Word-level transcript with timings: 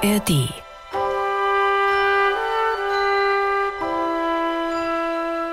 ARD 0.00 0.48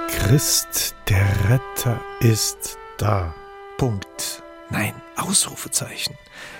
Christ, 0.10 0.96
der 1.10 1.26
Retter 1.50 2.00
ist 2.20 2.78
da. 3.00 3.34
Punkt. 3.78 4.44
Nein, 4.70 4.94
Ausrufezeichen. 5.16 6.16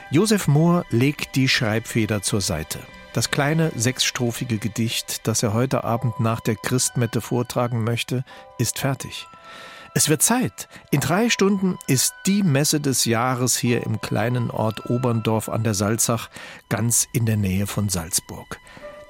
Josef 0.10 0.48
Mohr 0.48 0.84
legt 0.90 1.36
die 1.36 1.48
Schreibfeder 1.48 2.24
zur 2.24 2.42
Seite. 2.42 2.80
Das 3.14 3.30
kleine 3.30 3.72
sechsstrophige 3.76 4.58
Gedicht, 4.58 5.28
das 5.28 5.44
er 5.44 5.54
heute 5.54 5.84
Abend 5.84 6.20
nach 6.20 6.40
der 6.40 6.56
Christmette 6.56 7.22
vortragen 7.22 7.84
möchte, 7.84 8.24
ist 8.58 8.80
fertig. 8.80 9.28
Es 9.98 10.10
wird 10.10 10.22
Zeit. 10.22 10.68
In 10.92 11.00
drei 11.00 11.30
Stunden 11.30 11.80
ist 11.88 12.14
die 12.26 12.44
Messe 12.44 12.82
des 12.82 13.06
Jahres 13.06 13.56
hier 13.56 13.86
im 13.86 14.02
kleinen 14.02 14.52
Ort 14.52 14.90
Oberndorf 14.90 15.48
an 15.48 15.64
der 15.64 15.74
Salzach, 15.74 16.30
ganz 16.68 17.08
in 17.14 17.26
der 17.26 17.38
Nähe 17.38 17.66
von 17.66 17.88
Salzburg. 17.88 18.60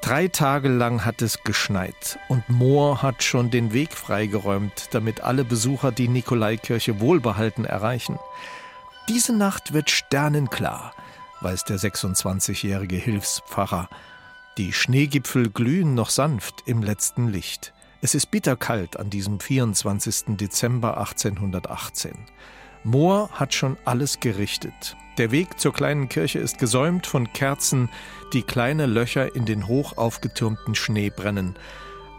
Drei 0.04 0.28
Tage 0.28 0.70
lang 0.70 1.04
hat 1.04 1.24
es 1.24 1.44
geschneit 1.44 2.20
und 2.30 2.48
Mohr 2.50 3.02
hat 3.02 3.24
schon 3.24 3.50
den 3.50 3.74
Weg 3.74 3.94
freigeräumt, 3.96 4.90
damit 4.92 5.22
alle 5.22 5.44
Besucher 5.44 5.92
die 5.92 6.08
Nikolaikirche 6.08 7.00
wohlbehalten 7.00 7.66
erreichen. 7.66 8.20
Diese 9.10 9.34
Nacht 9.34 9.74
wird 9.74 9.90
sternenklar, 9.90 10.94
weiß 11.42 11.64
der 11.64 11.80
26-jährige 11.80 12.98
Hilfspfarrer. 12.98 13.90
Die 14.60 14.72
Schneegipfel 14.72 15.50
glühen 15.50 15.96
noch 15.96 16.12
sanft 16.12 16.62
im 16.68 16.84
letzten 16.84 17.28
Licht. 17.28 17.74
Es 18.06 18.14
ist 18.14 18.30
bitterkalt 18.30 19.00
an 19.00 19.10
diesem 19.10 19.40
24. 19.40 20.38
Dezember 20.38 21.00
1818. 21.00 22.14
Mohr 22.84 23.32
hat 23.32 23.56
schon 23.56 23.78
alles 23.84 24.20
gerichtet. 24.20 24.96
Der 25.18 25.32
Weg 25.32 25.60
zur 25.60 25.74
kleinen 25.74 26.08
Kirche 26.08 26.38
ist 26.38 26.60
gesäumt 26.60 27.08
von 27.08 27.34
Kerzen, 27.34 27.90
die 28.32 28.44
kleine 28.44 28.86
Löcher 28.86 29.36
in 29.36 29.46
den 29.46 29.68
hoch 29.68 29.98
aufgetürmten 29.98 30.76
Schnee 30.76 31.10
brennen. 31.10 31.56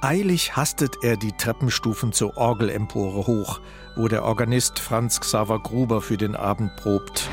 Eilig 0.00 0.56
hastet 0.56 0.96
er 1.04 1.16
die 1.16 1.30
Treppenstufen 1.30 2.10
zur 2.12 2.36
Orgelempore 2.36 3.28
hoch, 3.28 3.60
wo 3.94 4.08
der 4.08 4.24
Organist 4.24 4.80
Franz 4.80 5.20
Xaver 5.20 5.60
Gruber 5.60 6.02
für 6.02 6.16
den 6.16 6.34
Abend 6.34 6.74
probt. 6.74 7.30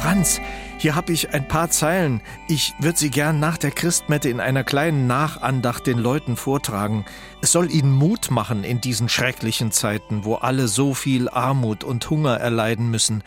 Franz, 0.00 0.40
hier 0.82 0.96
habe 0.96 1.12
ich 1.12 1.32
ein 1.32 1.46
paar 1.46 1.70
Zeilen. 1.70 2.20
Ich 2.48 2.74
würde 2.80 2.98
sie 2.98 3.10
gern 3.10 3.38
nach 3.38 3.56
der 3.56 3.70
Christmette 3.70 4.28
in 4.28 4.40
einer 4.40 4.64
kleinen 4.64 5.06
Nachandacht 5.06 5.86
den 5.86 5.98
Leuten 5.98 6.34
vortragen. 6.34 7.04
Es 7.40 7.52
soll 7.52 7.70
ihnen 7.70 7.92
Mut 7.92 8.32
machen 8.32 8.64
in 8.64 8.80
diesen 8.80 9.08
schrecklichen 9.08 9.70
Zeiten, 9.70 10.24
wo 10.24 10.34
alle 10.34 10.66
so 10.66 10.92
viel 10.92 11.28
Armut 11.28 11.84
und 11.84 12.10
Hunger 12.10 12.36
erleiden 12.36 12.90
müssen. 12.90 13.22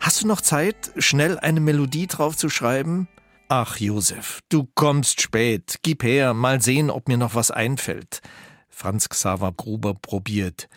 Hast 0.00 0.22
du 0.22 0.26
noch 0.26 0.42
Zeit, 0.42 0.92
schnell 0.98 1.38
eine 1.38 1.60
Melodie 1.60 2.08
drauf 2.08 2.36
zu 2.36 2.50
schreiben? 2.50 3.08
Ach, 3.48 3.78
Josef, 3.78 4.40
du 4.50 4.68
kommst 4.74 5.22
spät. 5.22 5.76
Gib 5.80 6.02
her, 6.02 6.34
mal 6.34 6.60
sehen, 6.60 6.90
ob 6.90 7.08
mir 7.08 7.16
noch 7.16 7.34
was 7.34 7.50
einfällt. 7.50 8.20
Franz 8.68 9.08
Xaver 9.08 9.52
Gruber 9.52 9.94
probiert. 9.94 10.68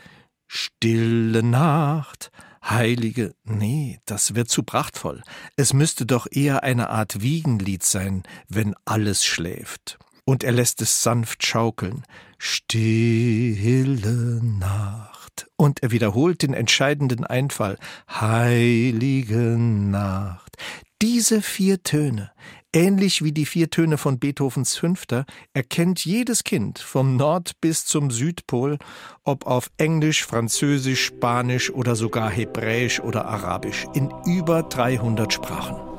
Stille 0.47 1.43
Nacht, 1.43 2.31
Heilige, 2.63 3.33
nee, 3.43 3.99
das 4.05 4.35
wird 4.35 4.49
zu 4.49 4.63
prachtvoll. 4.63 5.23
Es 5.55 5.73
müsste 5.73 6.05
doch 6.05 6.27
eher 6.29 6.63
eine 6.63 6.89
Art 6.89 7.21
Wiegenlied 7.21 7.83
sein, 7.83 8.23
wenn 8.47 8.75
alles 8.85 9.25
schläft. 9.25 9.97
Und 10.25 10.43
er 10.43 10.51
lässt 10.51 10.81
es 10.81 11.01
sanft 11.01 11.45
schaukeln. 11.45 12.03
Stille 12.37 14.39
Nacht. 14.43 15.47
Und 15.57 15.83
er 15.83 15.91
wiederholt 15.91 16.43
den 16.43 16.53
entscheidenden 16.53 17.23
Einfall. 17.23 17.77
Heilige 18.09 19.57
Nacht. 19.57 20.57
Diese 21.01 21.41
vier 21.41 21.81
Töne, 21.81 22.31
Ähnlich 22.73 23.21
wie 23.21 23.33
die 23.33 23.45
vier 23.45 23.69
Töne 23.69 23.97
von 23.97 24.17
Beethovens 24.17 24.77
Fünfter 24.77 25.25
erkennt 25.53 26.05
jedes 26.05 26.45
Kind 26.45 26.79
vom 26.79 27.17
Nord 27.17 27.59
bis 27.59 27.85
zum 27.85 28.11
Südpol, 28.11 28.77
ob 29.25 29.45
auf 29.45 29.69
Englisch, 29.75 30.25
Französisch, 30.25 31.03
Spanisch 31.03 31.69
oder 31.69 31.97
sogar 31.97 32.29
Hebräisch 32.29 33.01
oder 33.01 33.25
Arabisch, 33.25 33.87
in 33.93 34.09
über 34.25 34.63
300 34.63 35.33
Sprachen. 35.33 35.90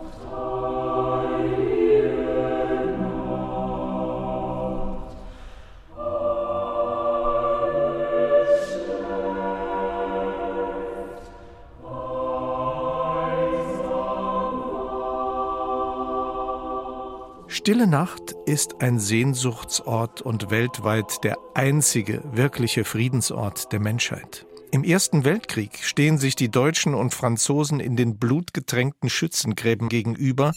Stille 17.54 17.86
Nacht 17.86 18.34
ist 18.46 18.80
ein 18.80 18.98
Sehnsuchtsort 18.98 20.22
und 20.22 20.50
weltweit 20.50 21.22
der 21.22 21.36
einzige 21.52 22.22
wirkliche 22.32 22.82
Friedensort 22.82 23.70
der 23.72 23.78
Menschheit. 23.78 24.46
Im 24.70 24.84
Ersten 24.84 25.26
Weltkrieg 25.26 25.80
stehen 25.82 26.16
sich 26.16 26.34
die 26.34 26.50
Deutschen 26.50 26.94
und 26.94 27.12
Franzosen 27.12 27.78
in 27.78 27.94
den 27.94 28.16
blutgetränkten 28.16 29.10
Schützengräben 29.10 29.90
gegenüber 29.90 30.54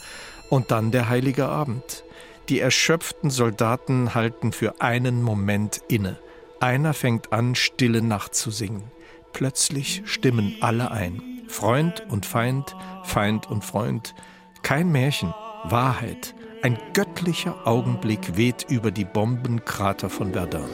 und 0.50 0.72
dann 0.72 0.92
der 0.92 1.10
heilige 1.10 1.50
Abend. 1.50 2.06
Die 2.48 2.62
erschöpften 2.62 3.30
Soldaten 3.30 4.16
halten 4.16 4.54
für 4.54 4.80
einen 4.80 5.22
Moment 5.22 5.82
inne. 5.90 6.18
Einer 6.62 6.94
fängt 6.94 7.34
an, 7.34 7.56
Stille 7.56 8.02
Nacht 8.02 8.36
zu 8.36 8.52
singen. 8.52 8.90
Plötzlich 9.34 10.02
stimmen 10.06 10.56
alle 10.62 10.92
ein. 10.92 11.22
Freund 11.50 12.06
und 12.08 12.26
Feind, 12.26 12.74
Feind 13.04 13.52
und 13.52 13.66
Freund. 13.66 14.16
Kein 14.62 14.94
Märchen, 14.94 15.34
Wahrheit. 15.66 16.34
Ein 16.62 16.78
göttlicher 16.94 17.56
Augenblick 17.66 18.38
weht 18.38 18.66
über 18.70 18.92
die 18.92 19.06
Bombenkrater 19.06 20.10
von 20.10 20.34
Verdun. 20.34 20.70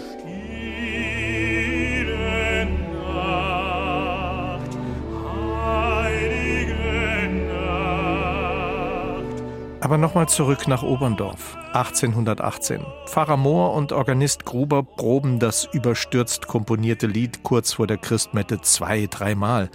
Aber 9.81 9.97
nochmal 9.97 10.29
zurück 10.29 10.67
nach 10.67 10.83
Oberndorf, 10.83 11.57
1818. 11.73 12.85
Pfarrer 13.07 13.35
Mohr 13.35 13.73
und 13.73 13.91
Organist 13.91 14.45
Gruber 14.45 14.83
proben 14.83 15.39
das 15.39 15.67
überstürzt 15.73 16.47
komponierte 16.47 17.07
Lied 17.07 17.43
kurz 17.43 17.73
vor 17.73 17.87
der 17.87 17.97
Christmette 17.97 18.61
zwei, 18.61 19.07
dreimal. 19.07 19.69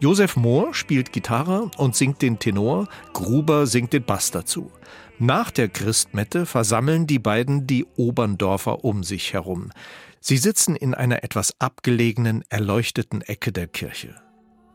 Josef 0.00 0.34
Mohr 0.36 0.72
spielt 0.72 1.12
Gitarre 1.12 1.70
und 1.76 1.94
singt 1.94 2.22
den 2.22 2.38
Tenor, 2.38 2.88
Gruber 3.12 3.66
singt 3.66 3.92
den 3.92 4.02
Bass 4.02 4.30
dazu. 4.30 4.72
Nach 5.22 5.50
der 5.50 5.68
Christmette 5.68 6.46
versammeln 6.46 7.06
die 7.06 7.18
beiden 7.18 7.66
die 7.66 7.84
Oberndorfer 7.96 8.86
um 8.86 9.04
sich 9.04 9.34
herum. 9.34 9.70
Sie 10.18 10.38
sitzen 10.38 10.74
in 10.74 10.94
einer 10.94 11.22
etwas 11.22 11.52
abgelegenen, 11.58 12.42
erleuchteten 12.48 13.20
Ecke 13.20 13.52
der 13.52 13.66
Kirche. 13.66 14.14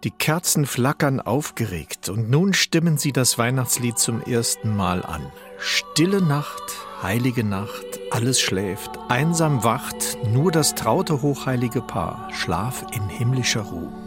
Die 0.03 0.11
Kerzen 0.11 0.67
flackern 0.67 1.19
aufgeregt 1.19 2.09
und 2.09 2.29
nun 2.29 2.53
stimmen 2.53 2.99
sie 2.99 3.11
das 3.11 3.39
Weihnachtslied 3.39 3.97
zum 3.97 4.21
ersten 4.21 4.75
Mal 4.75 5.03
an. 5.03 5.31
Stille 5.57 6.21
Nacht, 6.21 6.61
heilige 7.01 7.43
Nacht, 7.43 7.99
alles 8.11 8.39
schläft, 8.39 8.91
einsam 9.09 9.63
wacht, 9.63 10.19
nur 10.31 10.51
das 10.51 10.75
traute 10.75 11.23
hochheilige 11.23 11.81
Paar, 11.81 12.29
Schlaf 12.31 12.85
in 12.95 13.09
himmlischer 13.09 13.61
Ruhe. 13.61 14.04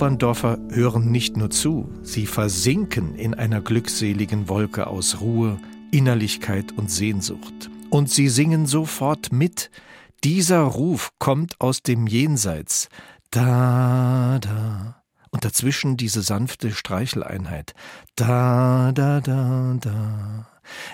Oberndorfer 0.00 0.56
hören 0.70 1.10
nicht 1.10 1.36
nur 1.36 1.50
zu, 1.50 1.92
sie 2.00 2.24
versinken 2.24 3.16
in 3.16 3.34
einer 3.34 3.60
glückseligen 3.60 4.48
Wolke 4.48 4.86
aus 4.86 5.20
Ruhe, 5.20 5.58
Innerlichkeit 5.90 6.72
und 6.72 6.90
Sehnsucht. 6.90 7.68
Und 7.90 8.08
sie 8.08 8.30
singen 8.30 8.64
sofort 8.64 9.30
mit. 9.30 9.70
Dieser 10.24 10.60
Ruf 10.60 11.10
kommt 11.18 11.60
aus 11.60 11.82
dem 11.82 12.06
Jenseits. 12.06 12.88
Da, 13.30 14.38
da. 14.40 15.02
Und 15.32 15.44
dazwischen 15.44 15.98
diese 15.98 16.22
sanfte 16.22 16.70
Streicheleinheit. 16.70 17.74
Da, 18.16 18.92
da, 18.94 19.20
da, 19.20 19.76
da. 19.78 20.46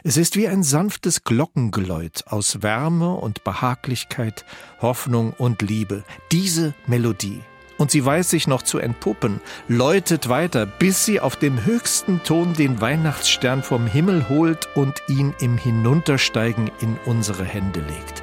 Es 0.02 0.16
ist 0.16 0.34
wie 0.34 0.48
ein 0.48 0.64
sanftes 0.64 1.22
Glockengeläut 1.22 2.24
aus 2.26 2.60
Wärme 2.60 3.14
und 3.14 3.44
Behaglichkeit, 3.44 4.44
Hoffnung 4.80 5.32
und 5.32 5.62
Liebe. 5.62 6.02
Diese 6.32 6.74
Melodie 6.88 7.40
und 7.78 7.90
sie 7.90 8.05
weiß 8.05 8.31
sich 8.31 8.46
noch 8.46 8.62
zu 8.62 8.78
entpuppen, 8.78 9.40
läutet 9.69 10.28
weiter, 10.28 10.67
bis 10.67 11.05
sie 11.05 11.20
auf 11.20 11.37
dem 11.37 11.64
höchsten 11.64 12.23
Ton 12.23 12.55
den 12.55 12.81
Weihnachtsstern 12.81 13.62
vom 13.62 13.87
Himmel 13.87 14.28
holt 14.28 14.69
und 14.75 15.02
ihn 15.08 15.34
im 15.40 15.58
Hinuntersteigen 15.58 16.70
in 16.81 16.99
unsere 17.05 17.44
Hände 17.44 17.81
legt. 17.81 18.23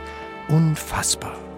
Unfassbar. 0.50 1.53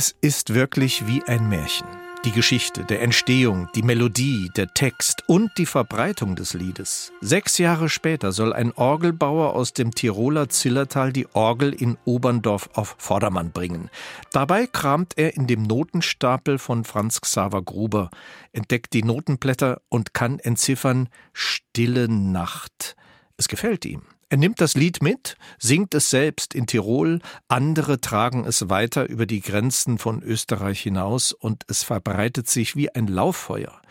Es 0.00 0.16
ist 0.22 0.54
wirklich 0.54 1.06
wie 1.06 1.22
ein 1.24 1.50
Märchen. 1.50 1.86
Die 2.24 2.30
Geschichte, 2.30 2.86
der 2.86 3.02
Entstehung, 3.02 3.68
die 3.74 3.82
Melodie, 3.82 4.50
der 4.56 4.72
Text 4.72 5.24
und 5.26 5.50
die 5.58 5.66
Verbreitung 5.66 6.36
des 6.36 6.54
Liedes. 6.54 7.12
Sechs 7.20 7.58
Jahre 7.58 7.90
später 7.90 8.32
soll 8.32 8.54
ein 8.54 8.72
Orgelbauer 8.72 9.54
aus 9.54 9.74
dem 9.74 9.94
Tiroler 9.94 10.48
Zillertal 10.48 11.12
die 11.12 11.26
Orgel 11.34 11.74
in 11.74 11.98
Oberndorf 12.06 12.70
auf 12.72 12.96
Vordermann 12.96 13.52
bringen. 13.52 13.90
Dabei 14.32 14.66
kramt 14.66 15.18
er 15.18 15.36
in 15.36 15.46
dem 15.46 15.64
Notenstapel 15.64 16.56
von 16.56 16.84
Franz 16.84 17.20
Xaver 17.20 17.60
Gruber, 17.60 18.08
entdeckt 18.52 18.94
die 18.94 19.02
Notenblätter 19.02 19.82
und 19.90 20.14
kann 20.14 20.38
entziffern 20.38 21.10
Stille 21.34 22.08
Nacht. 22.08 22.96
Es 23.36 23.48
gefällt 23.48 23.84
ihm. 23.84 24.00
Er 24.32 24.36
nimmt 24.36 24.60
das 24.60 24.74
Lied 24.74 25.02
mit, 25.02 25.36
singt 25.58 25.92
es 25.92 26.08
selbst 26.08 26.54
in 26.54 26.68
Tirol, 26.68 27.18
andere 27.48 28.00
tragen 28.00 28.44
es 28.44 28.70
weiter 28.70 29.08
über 29.08 29.26
die 29.26 29.40
Grenzen 29.40 29.98
von 29.98 30.22
Österreich 30.22 30.80
hinaus 30.80 31.32
und 31.32 31.64
es 31.66 31.82
verbreitet 31.82 32.48
sich 32.48 32.76
wie 32.76 32.94
ein 32.94 33.08
Lauffeuer. 33.08 33.82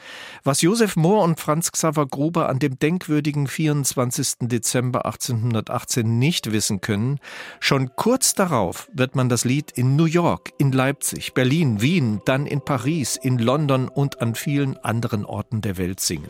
Was 0.46 0.62
Josef 0.62 0.96
Mohr 0.96 1.26
und 1.26 1.42
Franz 1.42 1.74
Xaver 1.74 2.08
Gruber 2.08 2.48
an 2.48 2.58
dem 2.58 2.80
denkwürdigen 2.80 3.48
24. 3.48 4.36
Dezember 4.44 5.06
1818 5.06 6.18
nicht 6.18 6.54
wissen 6.54 6.80
können, 6.80 7.20
schon 7.60 7.98
kurz 7.98 8.34
darauf 8.34 8.90
wird 8.94 9.18
man 9.18 9.28
das 9.28 9.44
Lied 9.44 9.72
in 9.72 9.98
New 9.98 10.06
York, 10.06 10.54
in 10.58 10.72
Leipzig, 10.72 11.34
Berlin, 11.34 11.82
Wien, 11.82 12.22
dann 12.24 12.46
in 12.46 12.62
Paris, 12.62 13.18
in 13.22 13.40
London 13.40 13.90
und 13.90 14.22
an 14.22 14.36
vielen 14.36 14.78
anderen 14.78 15.26
Orten 15.26 15.60
der 15.60 15.78
Welt 15.78 16.00
singen. 16.00 16.30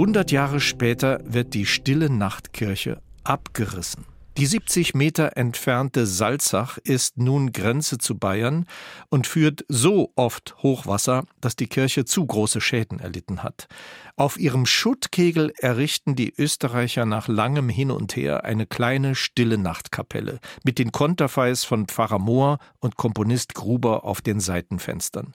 100 0.00 0.30
Jahre 0.30 0.60
später 0.60 1.20
wird 1.24 1.52
die 1.52 1.66
Stille 1.66 2.08
Nachtkirche 2.08 3.02
abgerissen. 3.22 4.06
Die 4.38 4.46
70 4.46 4.94
Meter 4.94 5.36
entfernte 5.36 6.06
Salzach 6.06 6.78
ist 6.78 7.18
nun 7.18 7.52
Grenze 7.52 7.98
zu 7.98 8.16
Bayern 8.16 8.64
und 9.10 9.26
führt 9.26 9.66
so 9.68 10.10
oft 10.16 10.54
Hochwasser, 10.62 11.24
dass 11.42 11.54
die 11.54 11.66
Kirche 11.66 12.06
zu 12.06 12.24
große 12.24 12.62
Schäden 12.62 12.98
erlitten 12.98 13.42
hat. 13.42 13.68
Auf 14.16 14.40
ihrem 14.40 14.64
Schuttkegel 14.64 15.52
errichten 15.58 16.16
die 16.16 16.32
Österreicher 16.34 17.04
nach 17.04 17.28
langem 17.28 17.68
Hin 17.68 17.90
und 17.90 18.16
Her 18.16 18.44
eine 18.44 18.64
kleine 18.64 19.14
stille 19.14 19.58
Nachtkapelle 19.58 20.40
mit 20.64 20.78
den 20.78 20.92
Konterfeis 20.92 21.64
von 21.64 21.88
Pfarrer 21.88 22.18
Mohr 22.18 22.58
und 22.78 22.96
Komponist 22.96 23.52
Gruber 23.52 24.04
auf 24.04 24.22
den 24.22 24.40
Seitenfenstern. 24.40 25.34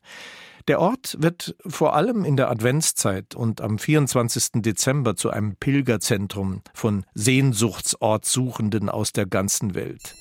Der 0.67 0.79
Ort 0.79 1.17
wird 1.19 1.55
vor 1.67 1.95
allem 1.95 2.25
in 2.25 2.37
der 2.37 2.49
Adventszeit 2.49 3.35
und 3.35 3.61
am 3.61 3.77
24. 3.77 4.63
Dezember 4.63 5.15
zu 5.15 5.29
einem 5.29 5.55
Pilgerzentrum 5.57 6.61
von 6.73 7.05
Sehnsuchtsortsuchenden 7.13 8.89
aus 8.89 9.11
der 9.11 9.27
ganzen 9.27 9.75
Welt. 9.75 10.15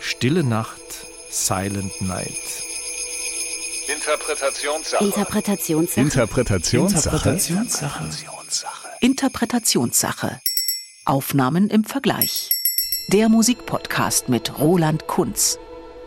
Stille 0.00 0.44
Nacht, 0.44 0.82
Silent 1.30 1.98
Night. 2.02 2.28
Interpretationssache. 3.88 5.04
Interpretationssache. 5.04 6.00
Interpretationssache. 6.00 7.16
Interpretationssache. 7.16 8.88
Interpretationssache. 9.00 10.40
Aufnahmen 11.06 11.70
im 11.70 11.84
Vergleich. 11.84 12.50
Der 13.08 13.30
Musikpodcast 13.30 14.28
mit 14.28 14.58
Roland 14.58 15.06
Kunz. 15.06 15.58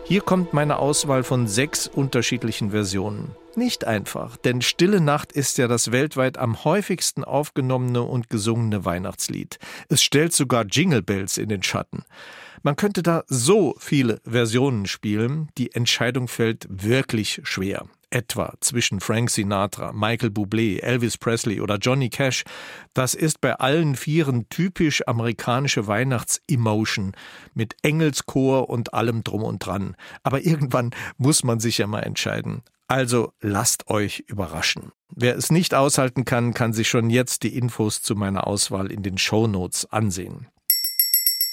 Hier 0.04 0.20
kommt 0.20 0.52
meine 0.52 0.78
Auswahl 0.78 1.24
von 1.24 1.48
sechs 1.48 1.88
unterschiedlichen 1.88 2.70
Versionen. 2.70 3.34
Nicht 3.58 3.84
einfach, 3.84 4.36
denn 4.36 4.62
Stille 4.62 5.00
Nacht 5.00 5.32
ist 5.32 5.58
ja 5.58 5.66
das 5.66 5.90
weltweit 5.90 6.38
am 6.38 6.62
häufigsten 6.62 7.24
aufgenommene 7.24 8.04
und 8.04 8.30
gesungene 8.30 8.84
Weihnachtslied. 8.84 9.58
Es 9.88 10.00
stellt 10.00 10.32
sogar 10.32 10.64
Jingle 10.64 11.02
Bells 11.02 11.38
in 11.38 11.48
den 11.48 11.64
Schatten. 11.64 12.04
Man 12.62 12.76
könnte 12.76 13.02
da 13.02 13.24
so 13.26 13.74
viele 13.80 14.20
Versionen 14.22 14.86
spielen, 14.86 15.48
die 15.58 15.72
Entscheidung 15.72 16.28
fällt 16.28 16.68
wirklich 16.70 17.40
schwer 17.42 17.86
etwa 18.10 18.54
zwischen 18.60 19.00
Frank 19.00 19.28
Sinatra, 19.28 19.92
Michael 19.92 20.30
Bublé, 20.30 20.80
Elvis 20.80 21.18
Presley 21.18 21.60
oder 21.60 21.76
Johnny 21.76 22.08
Cash, 22.08 22.44
das 22.94 23.14
ist 23.14 23.42
bei 23.42 23.54
allen 23.56 23.96
Vieren 23.96 24.48
typisch 24.48 25.06
amerikanische 25.06 25.88
Weihnachtsemotion 25.88 27.12
mit 27.52 27.76
Engelschor 27.82 28.70
und 28.70 28.94
allem 28.94 29.24
drum 29.24 29.42
und 29.42 29.58
dran. 29.58 29.94
Aber 30.22 30.40
irgendwann 30.40 30.90
muss 31.18 31.44
man 31.44 31.60
sich 31.60 31.76
ja 31.76 31.86
mal 31.86 32.00
entscheiden. 32.00 32.62
Also 32.88 33.34
lasst 33.40 33.88
euch 33.88 34.24
überraschen. 34.26 34.92
Wer 35.10 35.36
es 35.36 35.50
nicht 35.50 35.74
aushalten 35.74 36.24
kann, 36.24 36.54
kann 36.54 36.72
sich 36.72 36.88
schon 36.88 37.10
jetzt 37.10 37.42
die 37.42 37.56
Infos 37.56 38.02
zu 38.02 38.14
meiner 38.14 38.46
Auswahl 38.46 38.90
in 38.90 39.02
den 39.02 39.18
Shownotes 39.18 39.92
ansehen. 39.92 40.48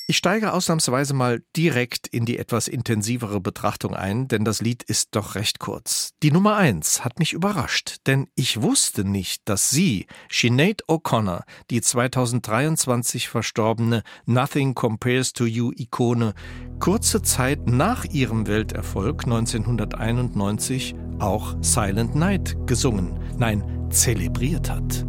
Ich 0.07 0.17
steige 0.17 0.53
ausnahmsweise 0.53 1.15
mal 1.15 1.41
direkt 1.57 2.05
in 2.05 2.25
die 2.25 2.37
etwas 2.37 2.67
intensivere 2.67 3.41
Betrachtung 3.41 3.95
ein, 3.95 4.27
denn 4.27 4.45
das 4.45 4.61
Lied 4.61 4.83
ist 4.83 5.15
doch 5.15 5.33
recht 5.33 5.57
kurz. 5.57 6.11
Die 6.21 6.29
Nummer 6.29 6.57
eins 6.57 7.03
hat 7.03 7.17
mich 7.17 7.33
überrascht, 7.33 7.97
denn 8.05 8.27
ich 8.35 8.61
wusste 8.61 9.03
nicht, 9.03 9.41
dass 9.45 9.71
sie, 9.71 10.05
Sinead 10.29 10.83
O'Connor, 10.87 11.41
die 11.71 11.81
2023 11.81 13.29
verstorbene 13.29 14.03
Nothing 14.27 14.75
Compares 14.75 15.33
to 15.33 15.45
You 15.45 15.71
Ikone, 15.75 16.35
kurze 16.79 17.23
Zeit 17.23 17.65
nach 17.65 18.05
ihrem 18.05 18.45
Welterfolg 18.45 19.23
1991 19.23 20.93
auch 21.17 21.55
Silent 21.61 22.13
Night 22.13 22.55
gesungen, 22.67 23.19
nein, 23.39 23.89
zelebriert 23.89 24.69
hat. 24.69 25.03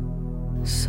So 0.63 0.89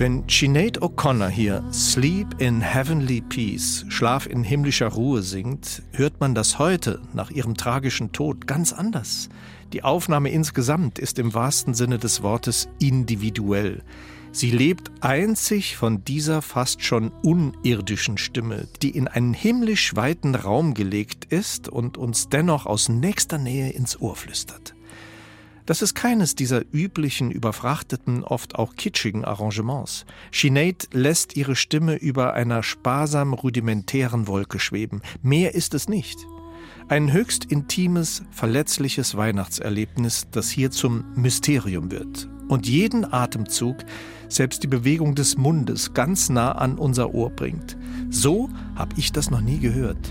Wenn 0.00 0.24
Sinead 0.30 0.80
O'Connor 0.80 1.28
hier 1.28 1.62
Sleep 1.74 2.26
in 2.40 2.62
Heavenly 2.62 3.20
Peace, 3.20 3.84
Schlaf 3.90 4.24
in 4.24 4.42
himmlischer 4.42 4.88
Ruhe 4.88 5.20
singt, 5.20 5.82
hört 5.92 6.20
man 6.20 6.34
das 6.34 6.58
heute, 6.58 7.02
nach 7.12 7.30
ihrem 7.30 7.54
tragischen 7.54 8.10
Tod, 8.10 8.46
ganz 8.46 8.72
anders. 8.72 9.28
Die 9.74 9.84
Aufnahme 9.84 10.30
insgesamt 10.30 10.98
ist 10.98 11.18
im 11.18 11.34
wahrsten 11.34 11.74
Sinne 11.74 11.98
des 11.98 12.22
Wortes 12.22 12.70
individuell. 12.80 13.82
Sie 14.32 14.50
lebt 14.50 14.90
einzig 15.02 15.76
von 15.76 16.02
dieser 16.02 16.40
fast 16.40 16.82
schon 16.82 17.12
unirdischen 17.22 18.16
Stimme, 18.16 18.68
die 18.80 18.96
in 18.96 19.06
einen 19.06 19.34
himmlisch 19.34 19.96
weiten 19.96 20.34
Raum 20.34 20.72
gelegt 20.72 21.26
ist 21.26 21.68
und 21.68 21.98
uns 21.98 22.30
dennoch 22.30 22.64
aus 22.64 22.88
nächster 22.88 23.36
Nähe 23.36 23.68
ins 23.68 24.00
Ohr 24.00 24.16
flüstert. 24.16 24.74
Das 25.70 25.82
ist 25.82 25.94
keines 25.94 26.34
dieser 26.34 26.62
üblichen, 26.72 27.30
überfrachteten, 27.30 28.24
oft 28.24 28.56
auch 28.56 28.74
kitschigen 28.74 29.24
Arrangements. 29.24 30.04
Sinead 30.32 30.88
lässt 30.92 31.36
ihre 31.36 31.54
Stimme 31.54 31.94
über 31.94 32.34
einer 32.34 32.64
sparsam 32.64 33.34
rudimentären 33.34 34.26
Wolke 34.26 34.58
schweben. 34.58 35.00
Mehr 35.22 35.54
ist 35.54 35.72
es 35.74 35.88
nicht. 35.88 36.18
Ein 36.88 37.12
höchst 37.12 37.44
intimes, 37.44 38.24
verletzliches 38.32 39.16
Weihnachtserlebnis, 39.16 40.26
das 40.32 40.50
hier 40.50 40.72
zum 40.72 41.04
Mysterium 41.14 41.92
wird 41.92 42.28
und 42.48 42.66
jeden 42.66 43.04
Atemzug, 43.12 43.76
selbst 44.28 44.64
die 44.64 44.66
Bewegung 44.66 45.14
des 45.14 45.36
Mundes 45.36 45.94
ganz 45.94 46.30
nah 46.30 46.50
an 46.50 46.78
unser 46.78 47.14
Ohr 47.14 47.30
bringt. 47.30 47.76
So 48.10 48.50
habe 48.74 48.96
ich 48.96 49.12
das 49.12 49.30
noch 49.30 49.40
nie 49.40 49.60
gehört. 49.60 50.10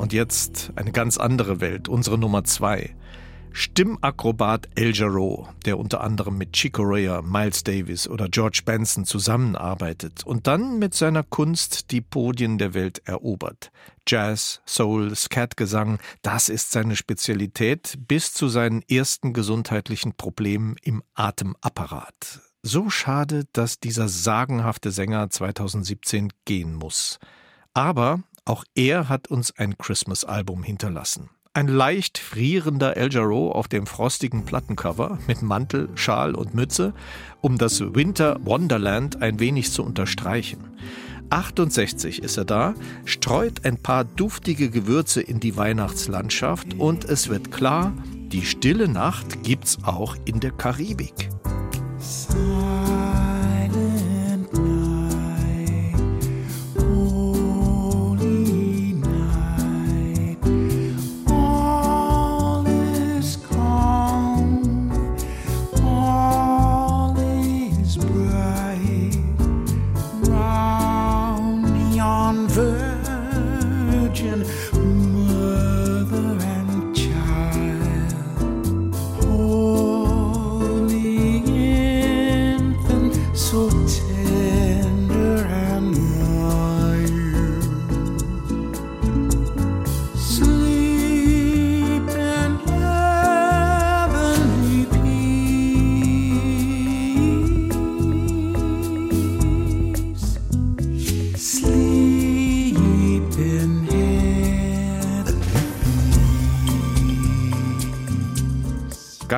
Und 0.00 0.14
jetzt 0.14 0.72
eine 0.76 0.92
ganz 0.92 1.18
andere 1.18 1.60
Welt, 1.60 1.86
unsere 1.86 2.16
Nummer 2.16 2.42
zwei. 2.44 2.96
Stimmakrobat 3.52 4.70
El 4.74 4.96
Jarreau, 4.96 5.46
der 5.66 5.78
unter 5.78 6.00
anderem 6.00 6.38
mit 6.38 6.54
Chico 6.54 6.80
Rea, 6.84 7.20
Miles 7.20 7.64
Davis 7.64 8.08
oder 8.08 8.30
George 8.30 8.62
Benson 8.64 9.04
zusammenarbeitet 9.04 10.24
und 10.24 10.46
dann 10.46 10.78
mit 10.78 10.94
seiner 10.94 11.22
Kunst 11.22 11.90
die 11.90 12.00
Podien 12.00 12.56
der 12.56 12.72
Welt 12.72 13.02
erobert. 13.04 13.70
Jazz, 14.08 14.62
Soul, 14.64 15.14
Scatgesang, 15.14 15.98
das 16.22 16.48
ist 16.48 16.72
seine 16.72 16.96
Spezialität 16.96 17.98
bis 18.08 18.32
zu 18.32 18.48
seinen 18.48 18.80
ersten 18.88 19.34
gesundheitlichen 19.34 20.14
Problemen 20.14 20.76
im 20.80 21.02
Atemapparat. 21.12 22.40
So 22.62 22.88
schade, 22.88 23.44
dass 23.52 23.80
dieser 23.80 24.08
sagenhafte 24.08 24.92
Sänger 24.92 25.28
2017 25.28 26.32
gehen 26.46 26.72
muss. 26.72 27.18
Aber 27.74 28.22
auch 28.50 28.64
er 28.74 29.08
hat 29.08 29.28
uns 29.28 29.56
ein 29.56 29.78
Christmas-Album 29.78 30.64
hinterlassen. 30.64 31.30
Ein 31.54 31.68
leicht 31.68 32.18
frierender 32.18 32.96
El 32.96 33.12
Jarreau 33.12 33.52
auf 33.52 33.68
dem 33.68 33.86
frostigen 33.86 34.44
Plattencover 34.44 35.18
mit 35.28 35.40
Mantel, 35.40 35.88
Schal 35.94 36.34
und 36.34 36.52
Mütze, 36.52 36.92
um 37.40 37.58
das 37.58 37.80
Winter 37.80 38.38
Wonderland 38.44 39.22
ein 39.22 39.38
wenig 39.38 39.70
zu 39.70 39.84
unterstreichen. 39.84 40.64
68 41.30 42.24
ist 42.24 42.38
er 42.38 42.44
da, 42.44 42.74
streut 43.04 43.64
ein 43.64 43.80
paar 43.80 44.02
duftige 44.04 44.68
Gewürze 44.68 45.20
in 45.20 45.38
die 45.38 45.56
Weihnachtslandschaft 45.56 46.74
und 46.74 47.04
es 47.04 47.28
wird 47.28 47.52
klar, 47.52 47.92
die 48.32 48.44
stille 48.44 48.88
Nacht 48.88 49.44
gibt's 49.44 49.78
auch 49.84 50.16
in 50.24 50.40
der 50.40 50.50
Karibik. 50.50 51.28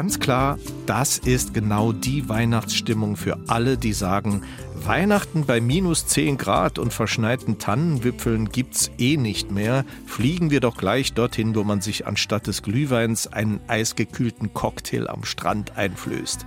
Ganz 0.03 0.19
klar, 0.19 0.59
das 0.85 1.17
ist 1.17 1.55
genau 1.55 1.93
die 1.93 2.29
Weihnachtsstimmung 2.29 3.15
für 3.15 3.39
alle, 3.47 3.77
die 3.79 3.93
sagen, 3.93 4.43
Weihnachten 4.85 5.47
bei 5.47 5.61
minus 5.61 6.09
10 6.09 6.39
Grad 6.39 6.81
und 6.81 6.93
verschneiten 6.93 7.61
Tannenwipfeln 7.61 8.49
gibt's 8.49 8.91
eh 8.99 9.17
nicht 9.17 9.53
mehr. 9.53 9.85
Fliegen 10.07 10.51
wir 10.51 10.59
doch 10.59 10.77
gleich 10.77 11.13
dorthin, 11.13 11.55
wo 11.55 11.63
man 11.63 11.83
sich 11.83 12.05
anstatt 12.05 12.49
des 12.49 12.65
Glühweins 12.65 13.29
einen 13.29 13.61
eisgekühlten 13.69 14.53
Cocktail 14.53 15.07
am 15.07 15.23
Strand 15.23 15.77
einflößt. 15.77 16.47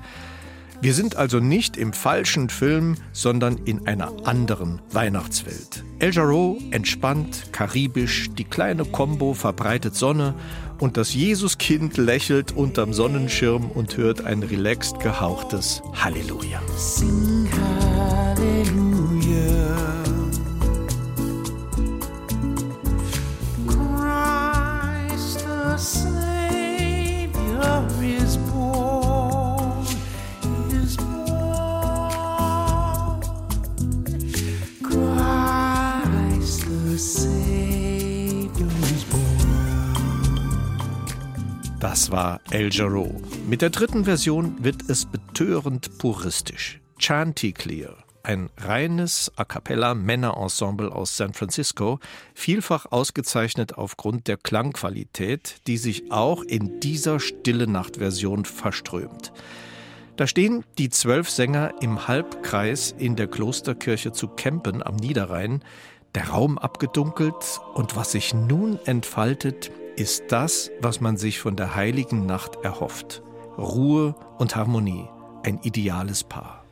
Wir 0.81 0.93
sind 0.93 1.15
also 1.15 1.39
nicht 1.39 1.77
im 1.77 1.93
falschen 1.93 2.49
Film, 2.49 2.95
sondern 3.13 3.55
in 3.63 3.87
einer 3.87 4.11
anderen 4.27 4.81
Weihnachtswelt. 4.91 5.85
El 5.99 6.11
Jarreau 6.11 6.57
entspannt, 6.71 7.53
karibisch, 7.53 8.29
die 8.37 8.43
kleine 8.43 8.83
Combo 8.83 9.33
verbreitet 9.33 9.95
Sonne 9.95 10.35
und 10.79 10.97
das 10.97 11.13
Jesuskind 11.13 11.97
lächelt 11.97 12.51
unterm 12.51 12.93
Sonnenschirm 12.93 13.69
und 13.71 13.97
hört 13.97 14.25
ein 14.25 14.43
relaxed 14.43 14.99
gehauchtes 14.99 15.81
Halleluja. 15.93 16.61
Sing 16.77 17.47
Halleluja. 17.51 18.84
El 42.55 42.69
Jarreau. 42.71 43.21
Mit 43.49 43.61
der 43.61 43.69
dritten 43.69 44.05
Version 44.05 44.63
wird 44.63 44.89
es 44.89 45.05
betörend 45.05 45.97
puristisch. 45.97 46.79
Chanticleer, 46.97 47.97
ein 48.23 48.49
reines 48.55 49.29
A 49.35 49.43
cappella 49.43 49.93
Männerensemble 49.93 50.89
aus 50.89 51.17
San 51.17 51.33
Francisco, 51.33 51.99
vielfach 52.33 52.85
ausgezeichnet 52.93 53.77
aufgrund 53.77 54.29
der 54.29 54.37
Klangqualität, 54.37 55.57
die 55.67 55.75
sich 55.75 56.13
auch 56.13 56.43
in 56.43 56.79
dieser 56.79 57.19
Stille 57.19 57.67
Nacht 57.67 57.97
Version 57.97 58.45
verströmt. 58.45 59.33
Da 60.15 60.25
stehen 60.25 60.63
die 60.77 60.89
zwölf 60.89 61.29
Sänger 61.29 61.73
im 61.81 62.07
Halbkreis 62.07 62.95
in 62.97 63.17
der 63.17 63.27
Klosterkirche 63.27 64.13
zu 64.13 64.29
Kempen 64.29 64.81
am 64.81 64.95
Niederrhein, 64.95 65.61
der 66.15 66.29
Raum 66.29 66.57
abgedunkelt 66.57 67.59
und 67.73 67.97
was 67.97 68.13
sich 68.13 68.33
nun 68.33 68.79
entfaltet, 68.85 69.71
ist 69.97 70.25
das, 70.29 70.71
was 70.81 71.01
man 71.01 71.17
sich 71.17 71.39
von 71.39 71.55
der 71.55 71.75
heiligen 71.75 72.25
Nacht 72.25 72.57
erhofft. 72.63 73.23
Ruhe 73.57 74.15
und 74.37 74.55
Harmonie, 74.55 75.07
ein 75.43 75.59
ideales 75.63 76.23
Paar. 76.23 76.65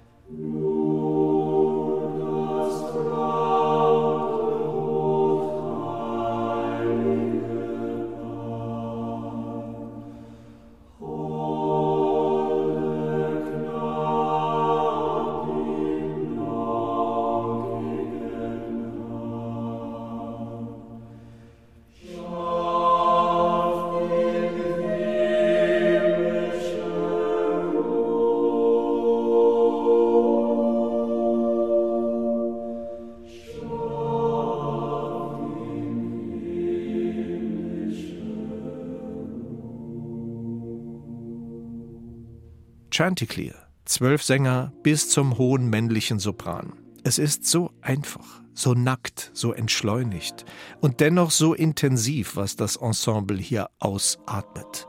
Chanticleer, 43.04 43.56
zwölf 43.84 44.24
Sänger 44.24 44.72
bis 44.82 45.10
zum 45.10 45.38
hohen 45.38 45.70
männlichen 45.70 46.20
Sopran. 46.20 46.72
Es 47.04 47.18
ist 47.18 47.46
so 47.46 47.72
einfach, 47.82 48.42
so 48.54 48.76
nackt, 48.76 49.30
so 49.34 49.52
entschleunigt 49.52 50.46
und 50.80 51.02
dennoch 51.02 51.30
so 51.30 51.54
intensiv, 51.54 52.38
was 52.38 52.56
das 52.56 52.78
Ensemble 52.78 53.40
hier 53.40 53.70
ausatmet. 53.80 54.88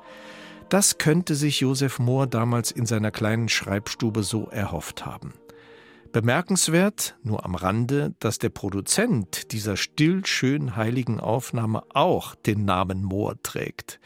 Das 0.69 0.99
könnte 0.99 1.35
sich 1.35 1.59
Josef 1.59 1.99
Mohr 1.99 2.29
damals 2.29 2.71
in 2.71 2.87
seiner 2.87 3.11
kleinen 3.11 3.49
Schreibstube 3.49 4.23
so 4.23 4.45
erhofft 4.45 5.05
haben. 5.05 5.35
Bemerkenswert, 6.13 7.19
nur 7.25 7.45
am 7.45 7.57
Rande, 7.57 8.15
dass 8.21 8.39
der 8.39 8.51
Produzent 8.51 9.51
dieser 9.51 9.77
still 9.77 10.25
schön 10.25 10.77
heiligen 10.77 11.19
Aufnahme 11.19 11.83
auch 11.93 12.37
den 12.37 12.65
Namen 12.65 13.03
Mohr 13.03 13.43
trägt. 13.43 13.99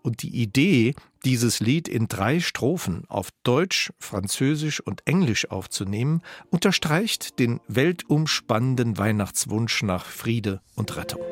Und 0.00 0.22
die 0.22 0.40
Idee, 0.42 0.94
dieses 1.24 1.60
Lied 1.60 1.88
in 1.88 2.08
drei 2.08 2.40
Strophen 2.40 3.04
auf 3.08 3.28
Deutsch, 3.44 3.92
Französisch 3.98 4.80
und 4.80 5.06
Englisch 5.06 5.50
aufzunehmen, 5.50 6.22
unterstreicht 6.50 7.38
den 7.38 7.60
weltumspannenden 7.68 8.98
Weihnachtswunsch 8.98 9.82
nach 9.82 10.06
Friede 10.06 10.60
und 10.74 10.96
Rettung. 10.96 11.22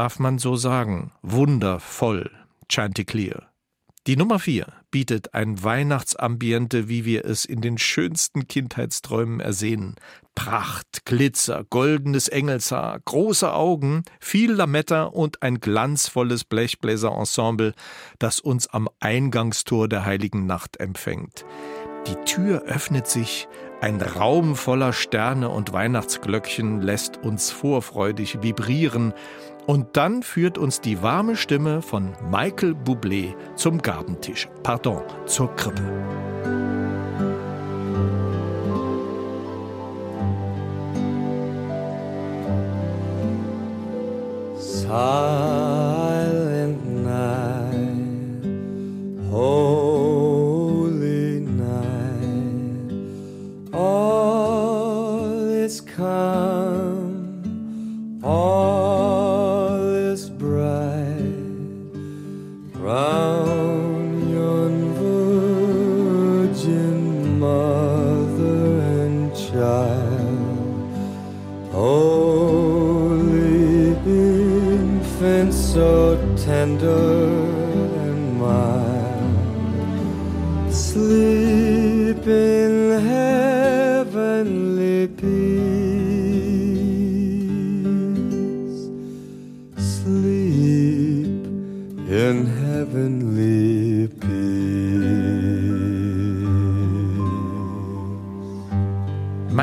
Darf 0.00 0.18
man 0.18 0.38
so 0.38 0.56
sagen. 0.56 1.12
Wundervoll, 1.20 2.30
Chanticleer. 2.72 3.50
Die 4.06 4.16
Nummer 4.16 4.38
4 4.38 4.66
bietet 4.90 5.34
ein 5.34 5.62
Weihnachtsambiente, 5.62 6.88
wie 6.88 7.04
wir 7.04 7.26
es 7.26 7.44
in 7.44 7.60
den 7.60 7.76
schönsten 7.76 8.48
Kindheitsträumen 8.48 9.40
ersehnen. 9.40 9.96
Pracht, 10.34 11.04
Glitzer, 11.04 11.64
goldenes 11.68 12.28
Engelshaar, 12.28 12.98
große 13.04 13.52
Augen, 13.52 14.04
viel 14.20 14.52
Lametta 14.52 15.02
und 15.02 15.42
ein 15.42 15.60
glanzvolles 15.60 16.44
Blechbläserensemble, 16.44 17.74
das 18.18 18.40
uns 18.40 18.68
am 18.68 18.88
Eingangstor 19.00 19.86
der 19.86 20.06
heiligen 20.06 20.46
Nacht 20.46 20.80
empfängt. 20.80 21.44
Die 22.06 22.16
Tür 22.24 22.62
öffnet 22.62 23.06
sich, 23.06 23.48
ein 23.82 24.00
Raum 24.02 24.56
voller 24.56 24.92
Sterne 24.92 25.48
und 25.48 25.72
Weihnachtsglöckchen 25.72 26.82
lässt 26.82 27.16
uns 27.16 27.50
vorfreudig 27.50 28.42
vibrieren, 28.42 29.14
und 29.66 29.96
dann 29.96 30.22
führt 30.22 30.58
uns 30.58 30.80
die 30.80 31.02
warme 31.02 31.36
Stimme 31.36 31.82
von 31.82 32.12
Michael 32.30 32.74
Bublé 32.74 33.34
zum 33.56 33.80
Gabentisch, 33.80 34.48
pardon, 34.62 35.02
zur 35.26 35.54
Krippe. 35.56 35.82
Silent 44.58 45.84
night, 47.04 48.44
holy 49.30 49.89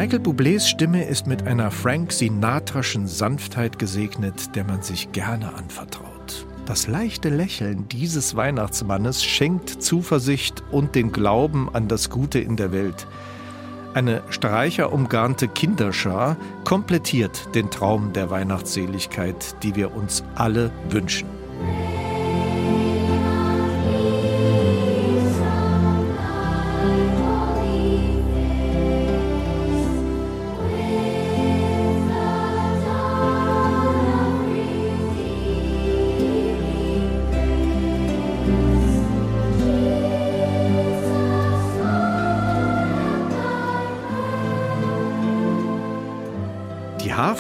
Michael 0.08 0.24
Bublés 0.24 0.66
Stimme 0.66 1.04
ist 1.04 1.28
mit 1.28 1.46
einer 1.46 1.70
Frank 1.70 2.14
Sinatraschen 2.14 3.08
Sanftheit 3.08 3.78
gesegnet, 3.78 4.56
der 4.56 4.64
man 4.64 4.82
sich 4.82 5.12
gerne 5.12 5.54
anvertraut. 5.54 6.48
Das 6.66 6.88
leichte 6.88 7.28
Lächeln 7.28 7.90
dieses 7.90 8.34
Weihnachtsmannes 8.38 9.22
schenkt 9.22 9.84
Zuversicht 9.84 10.64
und 10.72 10.96
den 10.96 11.12
Glauben 11.12 11.68
an 11.74 11.90
das 11.90 12.10
Gute 12.10 12.40
in 12.40 12.56
der 12.56 12.72
Welt. 12.72 13.06
Eine 13.94 14.24
streicherumgarnte 14.30 15.50
Kinderschar 15.50 16.38
komplettiert 16.64 17.54
den 17.54 17.70
Traum 17.70 18.14
der 18.14 18.30
Weihnachtsseligkeit, 18.30 19.62
die 19.62 19.76
wir 19.76 19.94
uns 19.94 20.24
alle 20.36 20.72
wünschen. 20.90 21.28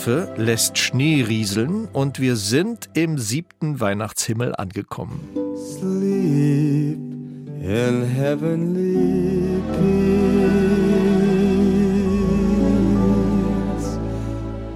Harfe 0.08 0.34
lässt 0.38 0.78
Schnee 0.78 1.22
rieseln 1.22 1.90
und 1.92 2.22
wir 2.22 2.38
sind 2.38 2.88
im 2.94 3.18
siebten 3.18 3.82
Weihnachtshimmel 3.82 4.56
angekommen. 4.56 5.20
Sleep 5.58 6.98
in 7.62 8.06
heavenly 8.06 9.62
peace. 9.74 10.00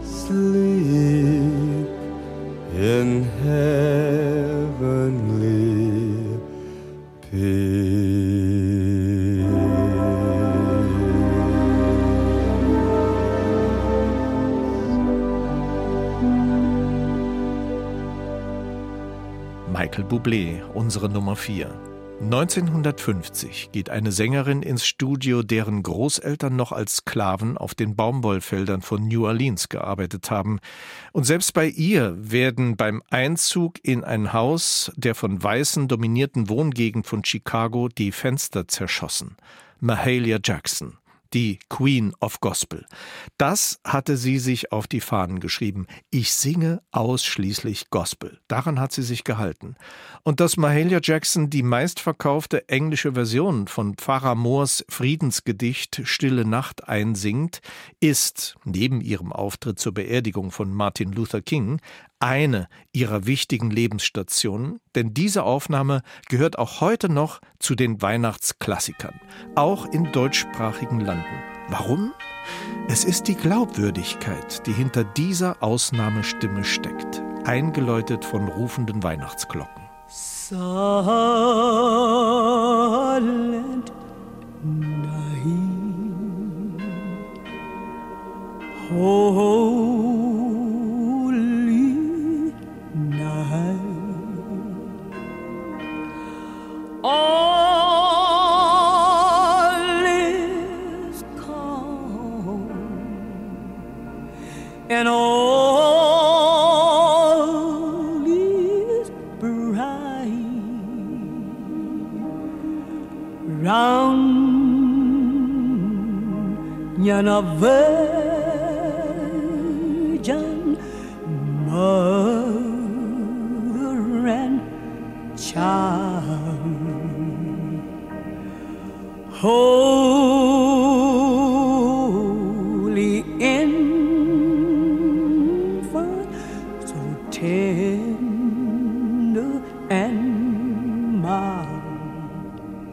Sleep 0.03 1.87
in 2.77 3.25
heavenly 3.41 5.40
Michael 19.91 20.07
Bublé, 20.07 20.63
unsere 20.73 21.09
Nummer 21.09 21.35
4. 21.35 21.67
1950 22.21 23.73
geht 23.73 23.89
eine 23.89 24.13
Sängerin 24.13 24.61
ins 24.61 24.85
Studio, 24.85 25.43
deren 25.43 25.83
Großeltern 25.83 26.55
noch 26.55 26.71
als 26.71 26.97
Sklaven 26.97 27.57
auf 27.57 27.75
den 27.75 27.97
Baumwollfeldern 27.97 28.81
von 28.81 29.05
New 29.09 29.25
Orleans 29.25 29.67
gearbeitet 29.67 30.31
haben. 30.31 30.59
Und 31.11 31.25
selbst 31.25 31.53
bei 31.53 31.67
ihr 31.67 32.15
werden 32.17 32.77
beim 32.77 33.03
Einzug 33.09 33.83
in 33.83 34.05
ein 34.05 34.31
Haus 34.31 34.93
der 34.95 35.13
von 35.13 35.43
Weißen 35.43 35.89
dominierten 35.89 36.47
Wohngegend 36.47 37.05
von 37.05 37.25
Chicago 37.25 37.89
die 37.89 38.13
Fenster 38.13 38.69
zerschossen. 38.69 39.35
Mahalia 39.81 40.39
Jackson 40.41 41.00
die 41.33 41.59
Queen 41.69 42.13
of 42.19 42.39
Gospel. 42.39 42.85
Das 43.37 43.79
hatte 43.83 44.17
sie 44.17 44.39
sich 44.39 44.71
auf 44.71 44.87
die 44.87 45.01
Fahnen 45.01 45.39
geschrieben. 45.39 45.87
Ich 46.09 46.33
singe 46.33 46.81
ausschließlich 46.91 47.89
Gospel. 47.89 48.39
Daran 48.47 48.79
hat 48.79 48.91
sie 48.91 49.03
sich 49.03 49.23
gehalten. 49.23 49.75
Und 50.23 50.39
dass 50.39 50.57
Mahalia 50.57 50.99
Jackson 51.01 51.49
die 51.49 51.63
meistverkaufte 51.63 52.67
englische 52.69 53.13
Version 53.13 53.67
von 53.67 53.95
Pfarrer 53.95 54.35
Moors 54.35 54.85
Friedensgedicht 54.89 56.01
Stille 56.03 56.45
Nacht 56.45 56.87
einsingt, 56.87 57.61
ist, 57.99 58.55
neben 58.65 59.01
ihrem 59.01 59.31
Auftritt 59.31 59.79
zur 59.79 59.93
Beerdigung 59.93 60.51
von 60.51 60.73
Martin 60.73 61.11
Luther 61.11 61.41
King, 61.41 61.79
eine 62.21 62.67
ihrer 62.93 63.25
wichtigen 63.25 63.69
Lebensstationen, 63.69 64.79
denn 64.95 65.13
diese 65.13 65.43
Aufnahme 65.43 66.01
gehört 66.29 66.57
auch 66.59 66.81
heute 66.81 67.09
noch 67.09 67.41
zu 67.59 67.75
den 67.75 68.01
Weihnachtsklassikern, 68.01 69.19
auch 69.55 69.85
in 69.91 70.11
deutschsprachigen 70.11 70.99
Landen. 70.99 71.25
Warum? 71.69 72.13
Es 72.87 73.03
ist 73.03 73.27
die 73.27 73.35
Glaubwürdigkeit, 73.35 74.65
die 74.67 74.73
hinter 74.73 75.03
dieser 75.03 75.61
Ausnahmestimme 75.63 76.63
steckt, 76.63 77.21
eingeläutet 77.45 78.25
von 78.25 78.47
rufenden 78.47 79.03
Weihnachtsglocken. 79.03 79.83
Silent 80.07 80.61
night, 84.63 85.41
holy 88.89 89.80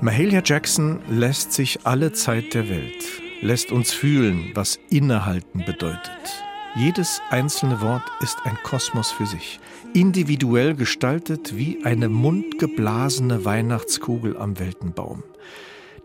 Mahalia 0.01 0.43
Jackson 0.45 1.01
lässt 1.09 1.53
sich 1.53 1.81
alle 1.85 2.13
Zeit 2.13 2.55
der 2.55 2.69
Welt 2.69 3.28
lässt 3.41 3.73
uns 3.73 3.93
fühlen, 3.93 4.51
was 4.55 4.79
Innehalten 4.91 5.65
bedeutet. 5.65 6.45
Jedes 6.77 7.21
einzelne 7.31 7.81
Wort 7.81 8.05
ist 8.21 8.39
ein 8.45 8.57
Kosmos 8.63 9.11
für 9.11 9.27
sich, 9.27 9.59
individuell 9.95 10.75
gestaltet 10.75 11.57
wie 11.57 11.85
eine 11.85 12.09
mundgeblasene 12.09 13.45
Weihnachtskugel 13.45 14.37
am 14.37 14.59
Weltenbaum. 14.59 15.23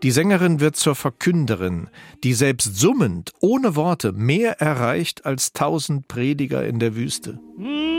Die 0.02 0.10
Sängerin 0.10 0.60
wird 0.60 0.76
zur 0.76 0.94
Verkünderin, 0.94 1.88
die 2.24 2.34
selbst 2.34 2.76
summend, 2.76 3.32
ohne 3.40 3.76
Worte, 3.76 4.12
mehr 4.12 4.60
erreicht 4.60 5.24
als 5.24 5.52
tausend 5.52 6.08
Prediger 6.08 6.66
in 6.66 6.78
der 6.78 6.94
Wüste. 6.94 7.38
Der 7.58 7.93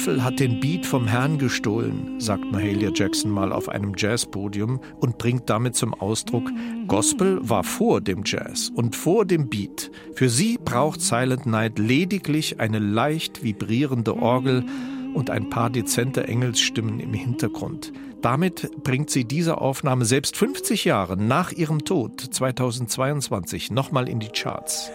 Teufel 0.00 0.24
hat 0.24 0.40
den 0.40 0.60
Beat 0.60 0.86
vom 0.86 1.06
Herrn 1.06 1.36
gestohlen, 1.36 2.18
sagt 2.18 2.50
Mahalia 2.50 2.88
Jackson 2.94 3.30
mal 3.30 3.52
auf 3.52 3.68
einem 3.68 3.92
Jazzpodium 3.94 4.80
und 4.98 5.18
bringt 5.18 5.50
damit 5.50 5.76
zum 5.76 5.92
Ausdruck, 5.92 6.48
Gospel 6.86 7.38
war 7.42 7.64
vor 7.64 8.00
dem 8.00 8.22
Jazz 8.24 8.72
und 8.74 8.96
vor 8.96 9.26
dem 9.26 9.50
Beat. 9.50 9.90
Für 10.14 10.30
sie 10.30 10.56
braucht 10.56 11.02
Silent 11.02 11.44
Night 11.44 11.78
lediglich 11.78 12.60
eine 12.60 12.78
leicht 12.78 13.42
vibrierende 13.44 14.16
Orgel 14.16 14.64
und 15.12 15.28
ein 15.28 15.50
paar 15.50 15.68
dezente 15.68 16.26
Engelsstimmen 16.26 16.98
im 16.98 17.12
Hintergrund. 17.12 17.92
Damit 18.22 18.70
bringt 18.82 19.10
sie 19.10 19.26
diese 19.26 19.60
Aufnahme 19.60 20.06
selbst 20.06 20.34
50 20.34 20.86
Jahre 20.86 21.18
nach 21.18 21.52
ihrem 21.52 21.84
Tod 21.84 22.22
2022 22.22 23.70
nochmal 23.70 24.08
in 24.08 24.18
die 24.18 24.28
Charts. 24.28 24.90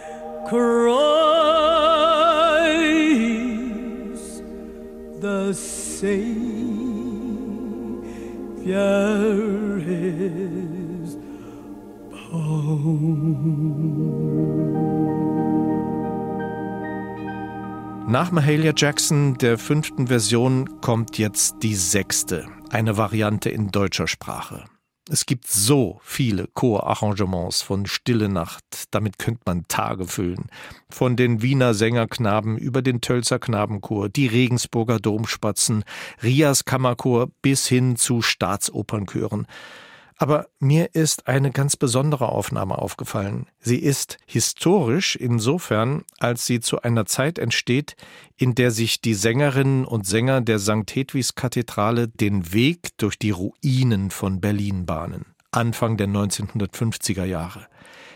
Christ 0.49 1.74
Savior 5.53 6.27
is 9.77 11.17
Nach 18.07 18.31
Mahalia 18.31 18.73
Jackson, 18.75 19.37
der 19.37 19.57
fünften 19.57 20.07
Version, 20.07 20.81
kommt 20.81 21.17
jetzt 21.17 21.57
die 21.63 21.75
sechste, 21.75 22.45
eine 22.69 22.97
Variante 22.97 23.49
in 23.49 23.71
deutscher 23.71 24.07
Sprache. 24.07 24.63
Es 25.07 25.27
gibt 25.27 25.45
so 25.45 25.99
viele 26.03 26.47
Chorarrangements 26.55 27.61
von 27.61 27.85
Stille 27.85 28.27
Nacht, 28.27 28.85
damit 28.89 29.19
könnte 29.19 29.41
man 29.45 29.67
Tage 29.67 30.07
füllen. 30.07 30.47
Von 30.89 31.15
den 31.15 31.43
Wiener 31.43 31.75
Sängerknaben 31.75 32.57
über 32.57 32.81
den 32.81 33.01
Tölzer 33.01 33.37
Knabenchor, 33.37 34.09
die 34.09 34.25
Regensburger 34.25 34.99
Domspatzen, 34.99 35.83
Rias 36.23 36.65
Kammerchor 36.65 37.27
bis 37.43 37.67
hin 37.67 37.97
zu 37.97 38.23
Staatsopernchören. 38.23 39.45
Aber 40.17 40.47
mir 40.59 40.95
ist 40.95 41.27
eine 41.27 41.51
ganz 41.51 41.75
besondere 41.75 42.29
Aufnahme 42.29 42.77
aufgefallen. 42.77 43.47
Sie 43.59 43.79
ist 43.79 44.17
historisch 44.25 45.15
insofern, 45.17 46.05
als 46.19 46.45
sie 46.45 46.61
zu 46.61 46.81
einer 46.81 47.05
Zeit 47.05 47.37
entsteht, 47.37 47.97
in 48.37 48.55
der 48.55 48.71
sich 48.71 49.01
die 49.01 49.13
Sängerinnen 49.13 49.83
und 49.83 50.05
Sänger 50.05 50.39
der 50.39 50.59
St. 50.59 50.89
Hedwigs 50.93 51.35
Kathedrale 51.35 52.07
den 52.07 52.53
Weg 52.53 52.97
durch 52.97 53.19
die 53.19 53.31
Ruinen 53.31 54.09
von 54.09 54.39
Berlin 54.39 54.85
bahnen. 54.85 55.25
Anfang 55.51 55.97
der 55.97 56.07
1950er 56.07 57.25
Jahre. 57.25 57.67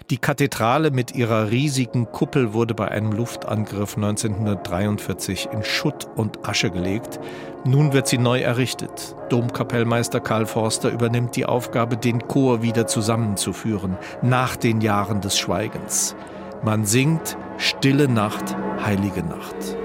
Die 0.09 0.17
Kathedrale 0.17 0.89
mit 0.89 1.13
ihrer 1.13 1.51
riesigen 1.51 2.11
Kuppel 2.11 2.53
wurde 2.53 2.73
bei 2.73 2.87
einem 2.87 3.11
Luftangriff 3.11 3.95
1943 3.95 5.49
in 5.53 5.63
Schutt 5.63 6.07
und 6.15 6.49
Asche 6.49 6.71
gelegt. 6.71 7.19
Nun 7.63 7.93
wird 7.93 8.07
sie 8.07 8.17
neu 8.17 8.41
errichtet. 8.41 9.15
Domkapellmeister 9.29 10.19
Karl 10.19 10.47
Forster 10.47 10.89
übernimmt 10.89 11.35
die 11.35 11.45
Aufgabe, 11.45 11.95
den 11.95 12.27
Chor 12.27 12.63
wieder 12.63 12.87
zusammenzuführen, 12.87 13.97
nach 14.23 14.55
den 14.55 14.81
Jahren 14.81 15.21
des 15.21 15.37
Schweigens. 15.37 16.15
Man 16.63 16.85
singt 16.85 17.37
Stille 17.59 18.07
Nacht, 18.07 18.57
heilige 18.83 19.21
Nacht. 19.21 19.77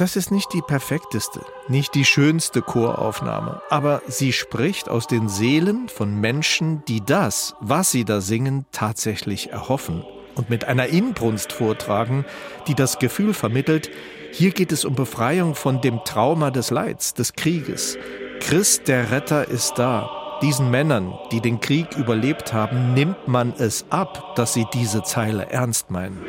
Das 0.00 0.16
ist 0.16 0.30
nicht 0.30 0.54
die 0.54 0.62
perfekteste, 0.62 1.42
nicht 1.68 1.94
die 1.94 2.06
schönste 2.06 2.62
Choraufnahme, 2.62 3.60
aber 3.68 4.00
sie 4.08 4.32
spricht 4.32 4.88
aus 4.88 5.06
den 5.06 5.28
Seelen 5.28 5.90
von 5.90 6.18
Menschen, 6.18 6.82
die 6.86 7.04
das, 7.04 7.54
was 7.60 7.90
sie 7.90 8.06
da 8.06 8.22
singen, 8.22 8.64
tatsächlich 8.72 9.50
erhoffen 9.50 10.02
und 10.36 10.48
mit 10.48 10.64
einer 10.64 10.86
Inbrunst 10.86 11.52
vortragen, 11.52 12.24
die 12.66 12.74
das 12.74 12.98
Gefühl 12.98 13.34
vermittelt, 13.34 13.90
hier 14.32 14.52
geht 14.52 14.72
es 14.72 14.86
um 14.86 14.94
Befreiung 14.94 15.54
von 15.54 15.82
dem 15.82 16.02
Trauma 16.06 16.50
des 16.50 16.70
Leids, 16.70 17.12
des 17.12 17.34
Krieges. 17.34 17.98
Christ 18.40 18.88
der 18.88 19.10
Retter 19.10 19.48
ist 19.48 19.74
da. 19.74 20.38
Diesen 20.40 20.70
Männern, 20.70 21.12
die 21.30 21.42
den 21.42 21.60
Krieg 21.60 21.94
überlebt 21.98 22.54
haben, 22.54 22.94
nimmt 22.94 23.28
man 23.28 23.52
es 23.58 23.84
ab, 23.90 24.34
dass 24.34 24.54
sie 24.54 24.64
diese 24.72 25.02
Zeile 25.02 25.50
ernst 25.50 25.90
meinen. 25.90 26.24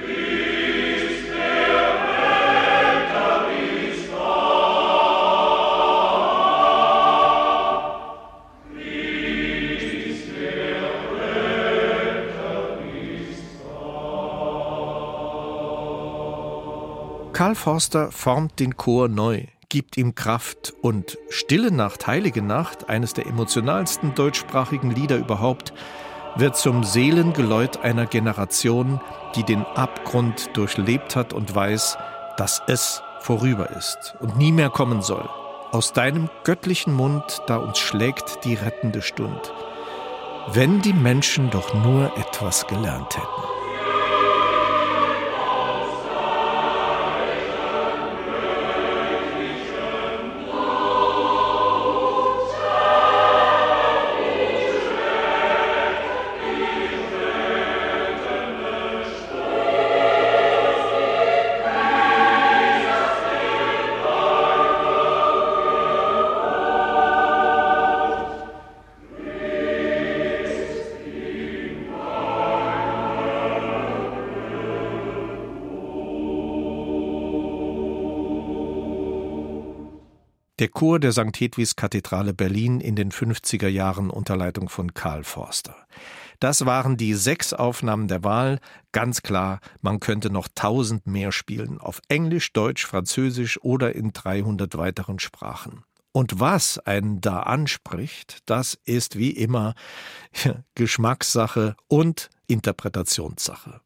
Karl 17.41 17.55
Forster 17.55 18.11
formt 18.11 18.59
den 18.59 18.77
Chor 18.77 19.07
neu, 19.07 19.45
gibt 19.67 19.97
ihm 19.97 20.13
Kraft 20.13 20.75
und 20.83 21.17
Stille 21.29 21.71
Nacht, 21.71 22.05
Heilige 22.05 22.43
Nacht, 22.43 22.87
eines 22.87 23.15
der 23.15 23.25
emotionalsten 23.25 24.13
deutschsprachigen 24.13 24.91
Lieder 24.91 25.17
überhaupt, 25.17 25.73
wird 26.35 26.55
zum 26.55 26.83
Seelengeläut 26.83 27.83
einer 27.83 28.05
Generation, 28.05 29.01
die 29.35 29.41
den 29.41 29.65
Abgrund 29.65 30.51
durchlebt 30.53 31.15
hat 31.15 31.33
und 31.33 31.55
weiß, 31.55 31.97
dass 32.37 32.61
es 32.67 33.01
vorüber 33.21 33.71
ist 33.71 34.13
und 34.19 34.37
nie 34.37 34.51
mehr 34.51 34.69
kommen 34.69 35.01
soll. 35.01 35.27
Aus 35.71 35.93
deinem 35.93 36.29
göttlichen 36.43 36.93
Mund, 36.93 37.41
da 37.47 37.57
uns 37.57 37.79
schlägt 37.79 38.45
die 38.45 38.53
rettende 38.53 39.01
Stund. 39.01 39.51
Wenn 40.53 40.83
die 40.83 40.93
Menschen 40.93 41.49
doch 41.49 41.73
nur 41.73 42.15
etwas 42.19 42.67
gelernt 42.67 43.17
hätten. 43.17 43.60
Der 80.61 80.69
Chor 80.69 80.99
der 80.99 81.11
St. 81.11 81.39
Hedwigs 81.39 81.75
Kathedrale 81.75 82.35
Berlin 82.35 82.81
in 82.81 82.95
den 82.95 83.11
50er 83.11 83.67
Jahren 83.67 84.11
unter 84.11 84.37
Leitung 84.37 84.69
von 84.69 84.93
Karl 84.93 85.23
Forster. 85.23 85.75
Das 86.39 86.67
waren 86.67 86.97
die 86.97 87.15
sechs 87.15 87.51
Aufnahmen 87.51 88.07
der 88.07 88.23
Wahl. 88.23 88.59
Ganz 88.91 89.23
klar, 89.23 89.59
man 89.81 89.99
könnte 89.99 90.29
noch 90.29 90.47
tausend 90.53 91.07
mehr 91.07 91.31
spielen. 91.31 91.79
Auf 91.79 91.99
Englisch, 92.09 92.53
Deutsch, 92.53 92.85
Französisch 92.85 93.59
oder 93.63 93.95
in 93.95 94.13
300 94.13 94.77
weiteren 94.77 95.17
Sprachen. 95.17 95.83
Und 96.11 96.39
was 96.39 96.77
einen 96.77 97.21
da 97.21 97.39
anspricht, 97.39 98.43
das 98.45 98.77
ist 98.85 99.17
wie 99.17 99.31
immer 99.31 99.73
Geschmackssache 100.75 101.75
und 101.87 102.29
Interpretationssache. 102.45 103.81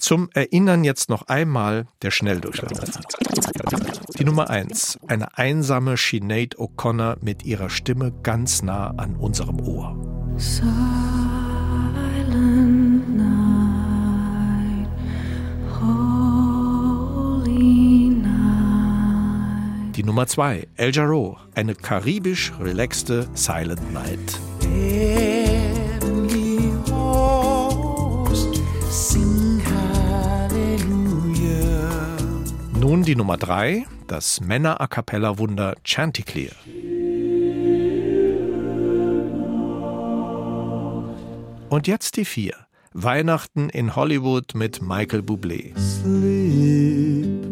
Zum 0.00 0.30
Erinnern 0.32 0.82
jetzt 0.82 1.10
noch 1.10 1.28
einmal 1.28 1.86
der 2.00 2.10
Schnelldurchlauf. 2.10 2.72
Die 4.18 4.24
Nummer 4.24 4.48
1. 4.48 4.98
Eine 5.06 5.36
einsame 5.36 5.98
Sinead 5.98 6.56
O'Connor 6.56 7.18
mit 7.20 7.44
ihrer 7.44 7.68
Stimme 7.68 8.10
ganz 8.22 8.62
nah 8.62 8.94
an 8.96 9.16
unserem 9.16 9.60
Ohr. 9.60 9.94
Die 19.96 20.02
Nummer 20.02 20.26
2. 20.26 20.66
El 20.76 20.92
Jarreau. 20.92 21.36
Eine 21.54 21.74
karibisch 21.74 22.54
relaxte 22.58 23.28
Silent 23.34 23.92
Night. 23.92 24.40
Nun 32.90 33.04
die 33.04 33.14
Nummer 33.14 33.36
3, 33.36 33.86
das 34.08 34.40
Männer-A-Cappella-Wunder 34.40 35.76
Chanticleer. 35.84 36.50
Und 41.68 41.86
jetzt 41.86 42.16
die 42.16 42.24
4, 42.24 42.56
Weihnachten 42.92 43.68
in 43.68 43.94
Hollywood 43.94 44.56
mit 44.56 44.82
Michael 44.82 45.20
Bublé. 45.20 45.78
Sleep 45.78 47.46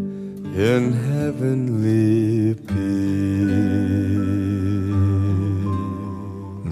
in 0.56 0.92
heavenly 1.06 2.56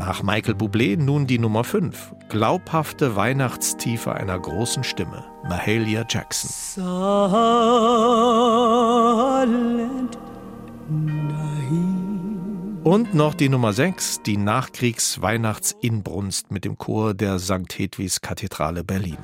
Nach 0.07 0.23
Michael 0.23 0.55
Bublé 0.55 0.97
nun 0.97 1.27
die 1.27 1.41
Nummer 1.41 1.65
5. 1.65 2.15
Glaubhafte 2.29 3.17
Weihnachtstiefe 3.17 4.13
einer 4.13 4.39
großen 4.39 4.85
Stimme. 4.85 5.25
Mahalia 5.49 6.07
Jackson. 6.09 6.49
Silent 9.41 10.17
und 12.85 13.15
noch 13.15 13.35
die 13.35 13.49
Nummer 13.49 13.73
6, 13.73 14.23
die 14.23 14.37
Nachkriegs-Weihnachtsinbrunst 14.37 16.53
mit 16.53 16.65
dem 16.65 16.79
Chor 16.79 17.15
der 17.15 17.41
St. 17.41 17.77
Hedwigs 17.77 18.21
Kathedrale 18.21 18.85
Berlin. 18.85 19.19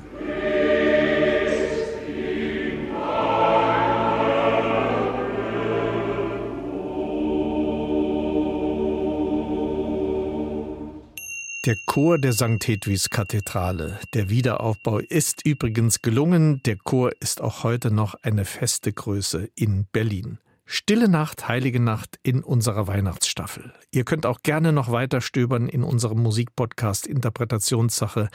Der 11.73 11.81
Chor 11.87 12.19
der 12.19 12.35
St. 12.35 12.69
Hedwigs 12.69 13.09
Kathedrale. 13.09 13.99
Der 14.13 14.29
Wiederaufbau 14.29 14.99
ist 14.99 15.47
übrigens 15.47 16.03
gelungen. 16.03 16.61
Der 16.67 16.77
Chor 16.77 17.13
ist 17.19 17.41
auch 17.41 17.65
heute 17.65 17.91
noch 17.91 18.15
eine 18.21 18.45
feste 18.45 18.93
Größe 18.93 19.49
in 19.55 19.87
Berlin. 19.91 20.37
Stille 20.67 21.09
Nacht, 21.09 21.49
Heilige 21.49 21.81
Nacht 21.81 22.19
in 22.23 22.43
unserer 22.43 22.89
Weihnachtsstaffel. 22.89 23.73
Ihr 23.91 24.05
könnt 24.05 24.27
auch 24.27 24.43
gerne 24.43 24.71
noch 24.75 24.93
weiter 24.93 25.23
stöbern 25.23 25.67
in 25.67 25.83
unserem 25.83 26.23
Musikpodcast 26.23 27.07
Interpretationssache. 27.07 28.29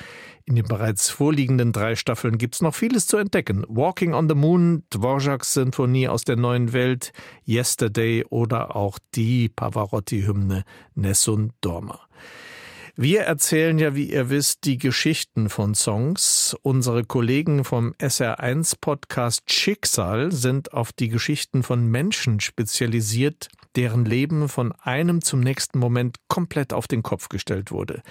In 0.45 0.55
den 0.55 0.65
bereits 0.65 1.11
vorliegenden 1.11 1.73
drei 1.73 1.95
Staffeln 1.95 2.39
gibt's 2.39 2.63
noch 2.63 2.73
vieles 2.73 3.05
zu 3.05 3.17
entdecken. 3.17 3.63
Walking 3.67 4.15
on 4.15 4.27
the 4.27 4.33
Moon, 4.35 4.83
Dvorak's 4.89 5.53
Sinfonie 5.53 6.07
aus 6.07 6.23
der 6.23 6.37
neuen 6.37 6.73
Welt, 6.73 7.11
Yesterday 7.47 8.25
oder 8.31 8.75
auch 8.75 8.97
die 9.13 9.47
Pavarotti-Hymne 9.49 10.63
Nessun 10.95 11.53
Dorma. 11.61 11.99
Wir 12.99 13.21
erzählen 13.21 13.77
ja, 13.77 13.93
wie 13.93 14.11
ihr 14.11 14.31
wisst, 14.31 14.65
die 14.65 14.79
Geschichten 14.79 15.49
von 15.49 15.75
Songs. 15.75 16.57
Unsere 16.63 17.03
Kollegen 17.03 17.63
vom 17.63 17.93
SR1 17.99 18.77
Podcast 18.81 19.53
Schicksal 19.53 20.31
sind 20.31 20.73
auf 20.73 20.93
die 20.93 21.07
Geschichten 21.07 21.61
von 21.61 21.85
Menschen 21.85 22.39
spezialisiert, 22.39 23.49
deren 23.75 24.03
Leben 24.03 24.49
von 24.49 24.71
einem 24.71 25.21
zum 25.21 25.41
nächsten 25.41 25.77
Moment 25.77 26.17
komplett 26.27 26.73
auf 26.73 26.87
den 26.87 27.03
Kopf 27.03 27.29
gestellt 27.29 27.69
wurde. 27.69 28.01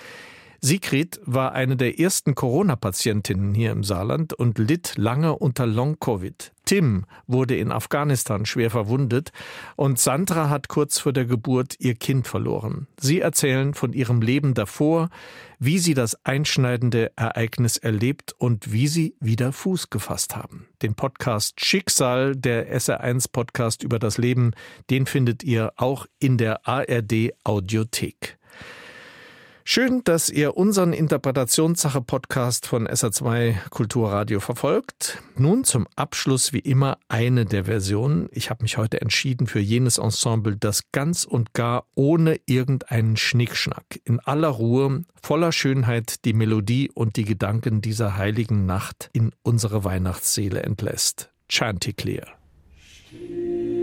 Sigrid 0.61 1.21
war 1.25 1.51
eine 1.51 1.77
der 1.77 1.99
ersten 1.99 2.37
Corona-Patientinnen 2.37 3.55
hier 3.55 3.73
im 3.73 3.83
Saarland 3.83 4.35
und 4.35 4.57
litt 4.59 4.97
lange 4.97 5.37
unter 5.37 5.67
Long-Covid. 5.67 6.53
Tim 6.67 7.07
wurde 7.27 7.57
in 7.57 7.73
Afghanistan 7.73 8.45
schwer 8.45 8.71
verwundet 8.71 9.33
und 9.77 9.99
Sandra 9.99 10.51
hat 10.51 10.69
kurz 10.69 10.99
vor 10.99 11.15
der 11.15 11.25
Geburt 11.25 11.77
ihr 11.79 11.95
Kind 11.95 12.27
verloren. 12.27 12.89
Sie 13.01 13.21
erzählen 13.21 13.73
von 13.73 13.95
ihrem 13.95 14.21
Leben 14.21 14.53
davor, 14.53 15.09
wie 15.59 15.79
sie 15.79 15.95
das 15.95 16.27
einschneidende 16.27 17.13
Ereignis 17.17 17.79
erlebt 17.79 18.35
und 18.37 18.73
wie 18.73 18.89
sie 18.89 19.15
wieder 19.21 19.53
Fuß 19.53 19.89
gefasst 19.89 20.37
haben. 20.37 20.67
Den 20.83 20.95
Podcast 20.95 21.65
Schicksal, 21.65 22.37
der 22.37 22.77
SR1 22.77 23.31
Podcast 23.33 23.83
über 23.83 23.99
das 23.99 24.19
Leben, 24.19 24.51
den 24.91 25.07
findet 25.07 25.43
ihr 25.45 25.73
auch 25.77 26.07
in 26.19 26.37
der 26.37 26.69
ARD 26.69 27.33
Audiothek. 27.45 28.39
Schön, 29.69 30.03
dass 30.05 30.31
ihr 30.31 30.57
unseren 30.57 30.93
Interpretationssache-Podcast 30.93 32.69
von 32.69 32.87
SA2 32.87 33.69
Kulturradio 33.69 34.39
verfolgt. 34.39 35.21
Nun 35.37 35.65
zum 35.65 35.89
Abschluss 35.97 36.53
wie 36.53 36.61
immer 36.61 36.99
eine 37.09 37.47
der 37.47 37.65
Versionen. 37.65 38.29
Ich 38.31 38.49
habe 38.49 38.63
mich 38.63 38.77
heute 38.77 39.01
entschieden 39.01 39.49
für 39.49 39.59
jenes 39.59 39.99
Ensemble, 39.99 40.57
das 40.57 40.93
ganz 40.93 41.25
und 41.25 41.53
gar 41.53 41.89
ohne 41.97 42.39
irgendeinen 42.47 43.17
Schnickschnack, 43.17 44.01
in 44.05 44.21
aller 44.21 44.51
Ruhe, 44.51 45.03
voller 45.21 45.51
Schönheit 45.51 46.25
die 46.25 46.33
Melodie 46.33 46.89
und 46.95 47.17
die 47.17 47.25
Gedanken 47.25 47.81
dieser 47.81 48.17
heiligen 48.17 48.67
Nacht 48.67 49.11
in 49.13 49.33
unsere 49.43 49.83
Weihnachtsseele 49.83 50.63
entlässt. 50.63 51.33
Chanticleer. 51.49 52.29
Still. 53.09 53.76